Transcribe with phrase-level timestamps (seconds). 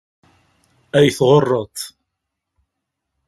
[0.97, 1.77] Ad yi-tɣurreḍ.